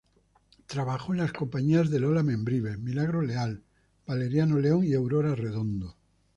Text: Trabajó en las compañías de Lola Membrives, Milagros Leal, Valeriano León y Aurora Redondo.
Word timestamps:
Trabajó 0.65 1.13
en 1.13 1.19
las 1.19 1.31
compañías 1.31 1.91
de 1.91 1.99
Lola 1.99 2.23
Membrives, 2.23 2.79
Milagros 2.79 3.23
Leal, 3.23 3.61
Valeriano 4.07 4.57
León 4.57 4.83
y 4.83 4.95
Aurora 4.95 5.35
Redondo. 5.35 5.95